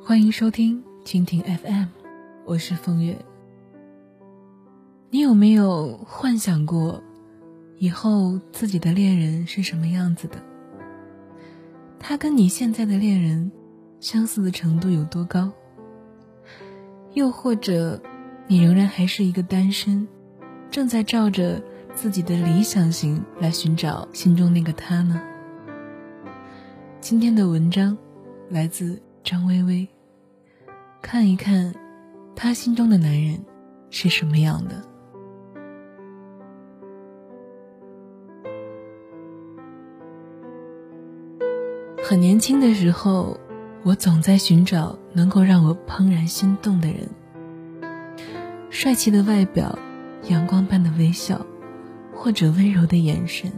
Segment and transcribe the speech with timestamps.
[0.00, 1.84] 欢迎收听蜻蜓 FM，
[2.46, 3.18] 我是风月。
[5.10, 7.02] 你有没有幻想过，
[7.76, 10.36] 以后自己的恋人是什么样子的？
[11.98, 13.52] 他跟你现在的恋人
[14.00, 15.52] 相似的程度有多高？
[17.12, 18.00] 又或者，
[18.46, 20.08] 你仍然还是一个单身，
[20.70, 21.62] 正在照着
[21.94, 25.20] 自己的理想型来寻找心中那个他呢？
[27.00, 27.96] 今天的文章
[28.48, 29.86] 来自张薇薇。
[31.02, 31.74] 看一看，
[32.34, 33.38] 她心中的男人
[33.90, 34.82] 是什么样的。
[42.02, 43.38] 很年轻的时候，
[43.82, 47.06] 我总在寻找能够让我怦然心动的人。
[48.70, 49.78] 帅气的外表，
[50.30, 51.44] 阳光般的微笑，
[52.14, 53.52] 或者温柔的眼神，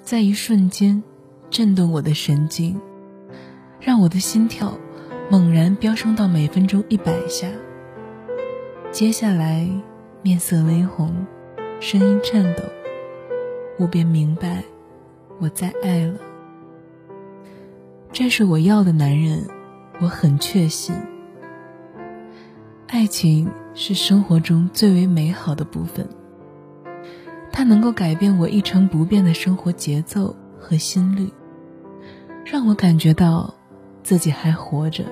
[0.00, 1.02] 在一瞬间
[1.50, 2.80] 震动我的神经，
[3.84, 4.76] 让我的心跳。
[5.30, 7.48] 猛然飙升到每分钟一百下，
[8.92, 9.66] 接下来
[10.20, 11.26] 面色微红，
[11.80, 12.62] 声音颤抖，
[13.78, 14.62] 我便明白
[15.40, 16.20] 我在爱了。
[18.12, 19.48] 这是我要的男人，
[19.98, 20.94] 我很确信。
[22.86, 26.06] 爱情是生活中最为美好的部分，
[27.50, 31.32] 它能够改变我一成不变的生活节奏和心率，
[32.44, 33.52] 让我感觉到。
[34.04, 35.02] 自己还活着。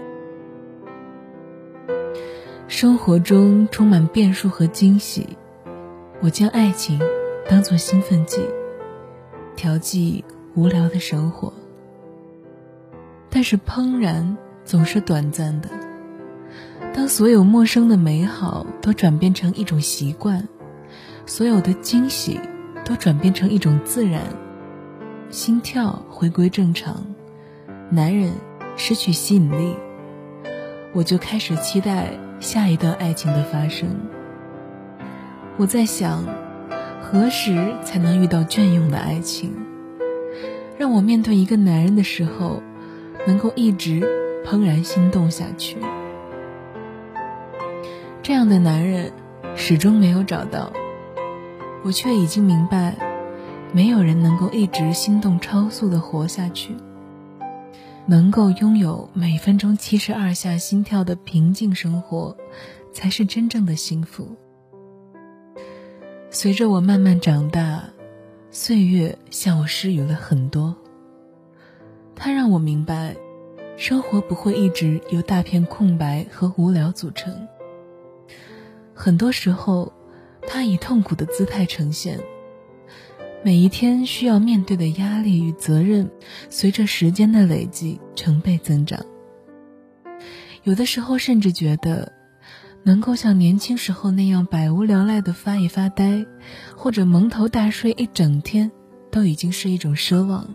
[2.69, 5.37] 生活中充满变数和惊喜，
[6.21, 7.01] 我将爱情
[7.49, 8.43] 当作兴奋剂，
[9.57, 11.53] 调剂无聊的生活。
[13.31, 15.71] 但是怦然总是短暂的，
[16.95, 20.47] 当所有陌生的美好都转变成一种习惯，
[21.25, 22.39] 所有的惊喜
[22.85, 24.23] 都转变成一种自然，
[25.31, 27.07] 心跳回归正常，
[27.91, 28.33] 男人。
[28.77, 29.77] 失去吸引力，
[30.93, 32.09] 我就开始期待
[32.41, 33.89] 下一段爱情的发生。
[35.57, 36.25] 我在想，
[37.01, 39.55] 何时才能遇到隽永的爱情，
[40.79, 42.63] 让我面对一个男人的时候，
[43.27, 44.01] 能够一直
[44.45, 45.77] 怦然心动下去。
[48.23, 49.13] 这样的男人
[49.55, 50.73] 始终没有找到，
[51.85, 52.97] 我却已经明白，
[53.73, 56.75] 没有人能够一直心动超速的活下去。
[58.07, 62.37] 能够拥有每分钟七十二下心跳的平静生活，
[62.93, 64.37] 才是真正的幸福。
[66.31, 67.85] 随着我慢慢长大，
[68.51, 70.75] 岁月向我施予了很多。
[72.17, 73.15] 它让我明白，
[73.77, 77.47] 生活不会一直由大片空白和无聊组成。
[78.95, 79.93] 很多时候，
[80.47, 82.19] 它以痛苦的姿态呈现。
[83.45, 86.09] 每一天需要面对的压力与责任，
[86.49, 89.01] 随着时间的累积成倍增长。
[90.63, 92.13] 有的时候甚至觉得，
[92.85, 96.25] 能够像年轻时候那样百无聊赖的发一发呆，
[96.77, 98.71] 或者蒙头大睡一整天，
[99.11, 100.49] 都已经是一种奢望。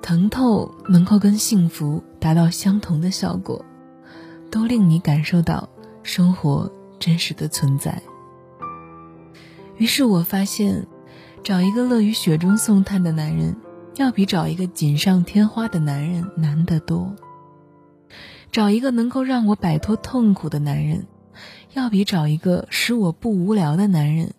[0.00, 3.64] 疼痛能够跟幸福达到相同的效果，
[4.48, 5.68] 都令你感受到
[6.04, 6.70] 生活
[7.00, 8.00] 真实的存在。
[9.76, 10.86] 于是我发现，
[11.42, 13.56] 找一个乐于雪中送炭的男人，
[13.96, 17.14] 要比找一个锦上添花的男人难得多；
[18.52, 21.06] 找一个能够让我摆脱痛苦的男人，
[21.72, 24.32] 要比找一个使我不无聊的男人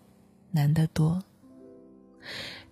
[0.52, 1.20] 难得多；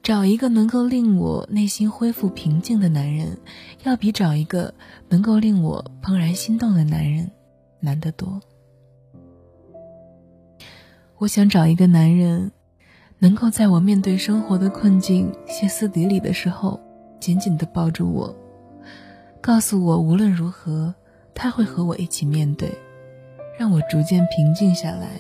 [0.03, 3.39] 找一个能够令我内心恢复平静的男人，
[3.83, 4.75] 要比找一个
[5.11, 7.31] 能够令我怦然心动的男人
[7.81, 8.41] 难得多。
[11.25, 12.53] 我想找一个男人，
[13.19, 16.79] 能够在我面对生活的困境、歇斯底里的时候，
[17.19, 18.37] 紧紧地抱住我，
[19.41, 20.95] 告诉我无论如何，
[21.35, 22.71] 他会和我一起面对，
[23.59, 25.19] 让我逐渐平静下来，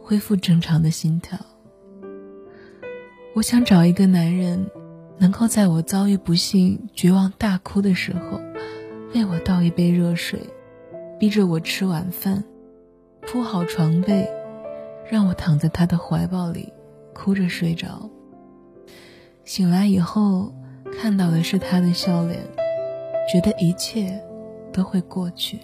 [0.00, 1.36] 恢复正常的心跳。
[3.34, 4.64] 我想找一个男人，
[5.18, 8.40] 能够在我遭遇不幸、绝望大哭的时候，
[9.12, 10.38] 为我倒一杯热水，
[11.18, 12.44] 逼着我吃晚饭，
[13.22, 14.24] 铺好床被。
[15.10, 16.72] 让我躺在他的怀抱里，
[17.12, 18.10] 哭着睡着。
[19.44, 20.52] 醒来以后，
[20.98, 22.38] 看到的是他的笑脸，
[23.30, 24.22] 觉得一切
[24.72, 25.58] 都会过去。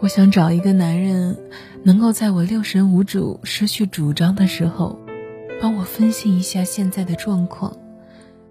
[0.00, 1.36] 我想找一个男人，
[1.82, 4.98] 能够在我六神无主、失去主张的时候，
[5.62, 7.74] 帮我分析一下现在的状况，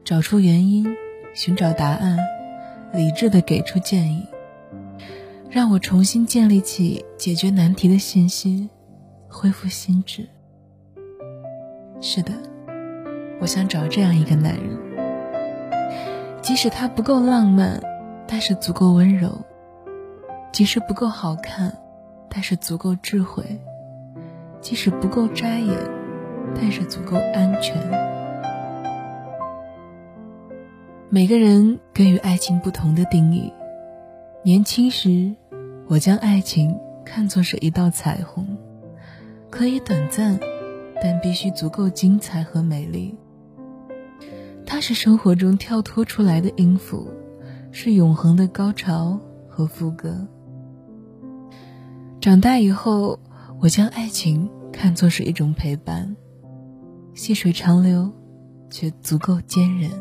[0.03, 0.87] 找出原因，
[1.35, 2.17] 寻找答案，
[2.91, 4.25] 理智的给出建议。
[5.53, 8.67] 让我重新建立起解决难题的信心，
[9.29, 10.27] 恢复心智。
[12.01, 12.33] 是的，
[13.39, 14.75] 我想找这样一个男人。
[16.41, 17.79] 即使他不够浪漫，
[18.27, 19.29] 但是足够温柔；
[20.51, 21.71] 即使不够好看，
[22.27, 23.43] 但是足够智慧；
[24.59, 25.77] 即使不够扎眼，
[26.55, 27.77] 但是足够安全。
[31.11, 33.53] 每个人给予爱情不同的定义。
[34.45, 35.33] 年轻时，
[35.87, 38.57] 我将爱情看作是一道彩虹，
[39.49, 40.39] 可以短暂，
[41.01, 43.15] 但必须足够精彩和美丽。
[44.65, 47.11] 它是生活中跳脱出来的音符，
[47.71, 49.19] 是永恒的高潮
[49.49, 50.25] 和副歌。
[52.21, 53.19] 长大以后，
[53.61, 56.15] 我将爱情看作是一种陪伴，
[57.13, 58.09] 细水长流，
[58.69, 59.91] 却足够坚韧。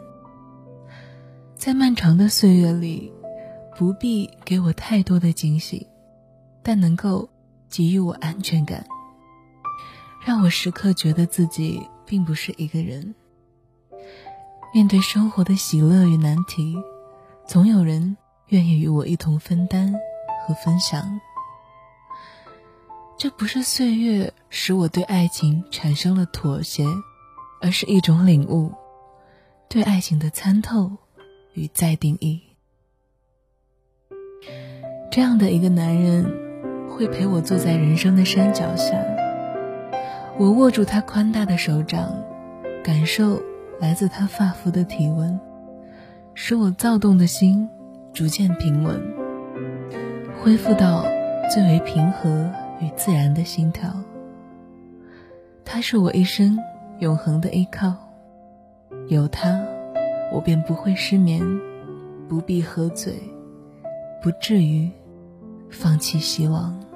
[1.56, 3.12] 在漫长的岁月里，
[3.76, 5.86] 不必给我太多的惊喜，
[6.62, 7.28] 但能够
[7.68, 8.86] 给予我安全感，
[10.24, 13.14] 让我时刻觉得自己并不是一个人。
[14.74, 16.76] 面对生活的喜乐与难题，
[17.46, 18.16] 总有人
[18.48, 19.92] 愿意与我一同分担
[20.46, 21.20] 和分享。
[23.18, 26.84] 这不是岁月使我对爱情产生了妥协，
[27.60, 28.72] 而是一种领悟，
[29.68, 30.90] 对爱情的参透
[31.54, 32.42] 与再定义。
[35.12, 36.24] 这样的一个男人，
[36.88, 38.98] 会陪我坐在人生的山脚下，
[40.38, 42.10] 我握住他宽大的手掌，
[42.82, 43.38] 感受。
[43.80, 45.40] 来自他发肤的体温，
[46.34, 47.68] 使我躁动的心
[48.12, 49.02] 逐渐平稳，
[50.40, 51.04] 恢复到
[51.52, 52.48] 最为平和
[52.80, 53.90] 与自然的心跳。
[55.64, 56.56] 他是我一生
[57.00, 57.92] 永恒的依靠，
[59.08, 59.60] 有他，
[60.32, 61.42] 我便不会失眠，
[62.28, 63.14] 不必喝醉，
[64.22, 64.88] 不至于
[65.72, 66.91] 放弃希望。